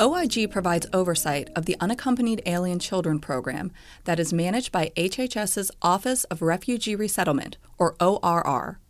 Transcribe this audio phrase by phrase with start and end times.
[0.00, 3.70] OIG provides oversight of the Unaccompanied Alien Children program
[4.04, 8.80] that is managed by HHS's Office of Refugee Resettlement, or ORR.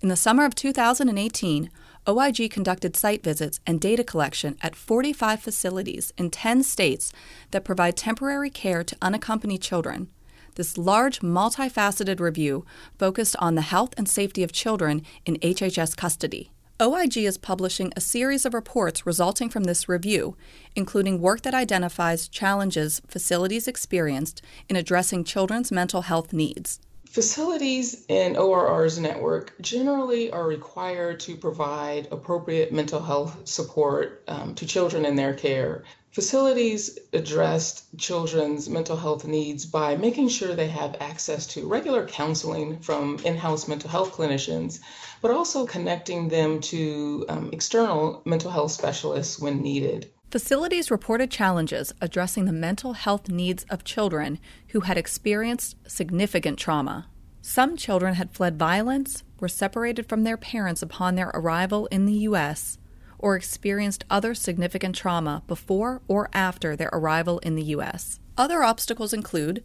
[0.00, 1.70] In the summer of 2018,
[2.08, 7.12] OIG conducted site visits and data collection at 45 facilities in 10 states
[7.50, 10.08] that provide temporary care to unaccompanied children.
[10.54, 12.64] This large, multifaceted review
[12.98, 16.53] focused on the health and safety of children in HHS custody.
[16.82, 20.36] OIG is publishing a series of reports resulting from this review,
[20.74, 26.80] including work that identifies challenges facilities experienced in addressing children's mental health needs.
[27.14, 34.66] Facilities in ORR's network generally are required to provide appropriate mental health support um, to
[34.66, 35.84] children in their care.
[36.10, 42.80] Facilities addressed children's mental health needs by making sure they have access to regular counseling
[42.80, 44.80] from in house mental health clinicians,
[45.22, 50.10] but also connecting them to um, external mental health specialists when needed.
[50.34, 57.06] Facilities reported challenges addressing the mental health needs of children who had experienced significant trauma.
[57.46, 62.24] Some children had fled violence, were separated from their parents upon their arrival in the
[62.30, 62.78] U.S.,
[63.18, 68.18] or experienced other significant trauma before or after their arrival in the U.S.
[68.38, 69.62] Other obstacles include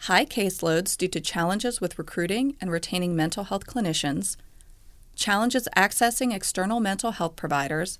[0.00, 4.36] high caseloads due to challenges with recruiting and retaining mental health clinicians,
[5.16, 7.98] challenges accessing external mental health providers,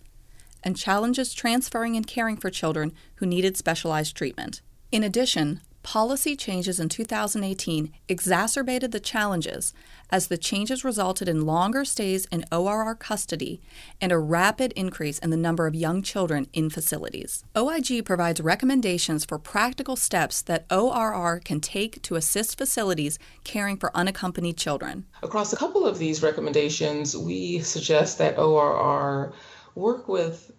[0.62, 4.60] and challenges transferring and caring for children who needed specialized treatment.
[4.90, 9.72] In addition, policy changes in 2018 exacerbated the challenges
[10.10, 13.60] as the changes resulted in longer stays in ORR custody
[14.00, 17.44] and a rapid increase in the number of young children in facilities.
[17.56, 23.96] OIG provides recommendations for practical steps that ORR can take to assist facilities caring for
[23.96, 25.06] unaccompanied children.
[25.22, 29.32] Across a couple of these recommendations, we suggest that ORR
[29.74, 30.52] work with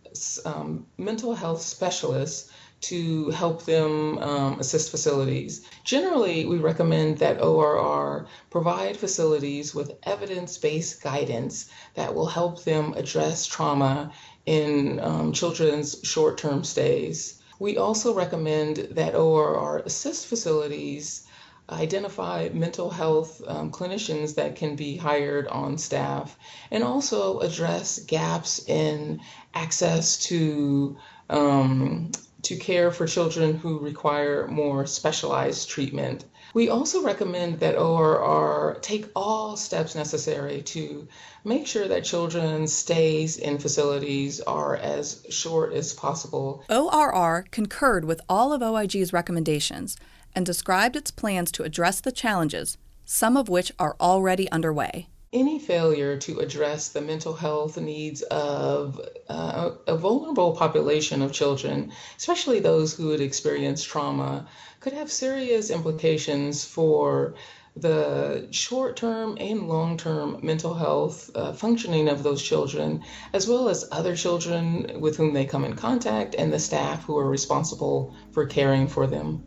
[0.45, 2.51] um, mental health specialists
[2.83, 5.65] to help them um, assist facilities.
[5.83, 12.93] Generally, we recommend that ORR provide facilities with evidence based guidance that will help them
[12.93, 14.11] address trauma
[14.45, 17.41] in um, children's short term stays.
[17.59, 21.25] We also recommend that ORR assist facilities
[21.69, 26.37] identify mental health um, clinicians that can be hired on staff
[26.71, 29.21] and also address gaps in
[29.53, 30.97] access to
[31.29, 32.11] um,
[32.43, 36.25] to care for children who require more specialized treatment.
[36.53, 41.07] We also recommend that ORR take all steps necessary to
[41.43, 46.63] make sure that children's stays in facilities are as short as possible.
[46.69, 49.97] ORR concurred with all of OIG's recommendations
[50.35, 55.59] and described its plans to address the challenges, some of which are already underway any
[55.59, 62.59] failure to address the mental health needs of uh, a vulnerable population of children, especially
[62.59, 64.47] those who had experienced trauma,
[64.79, 67.33] could have serious implications for
[67.75, 73.01] the short term and long term mental health uh, functioning of those children,
[73.33, 77.17] as well as other children with whom they come in contact and the staff who
[77.17, 79.43] are responsible for caring for them.